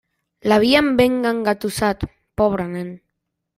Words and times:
L'havien 0.51 0.89
ben 1.01 1.19
engatussat, 1.33 2.09
pobre 2.43 2.69
nen. 2.75 2.93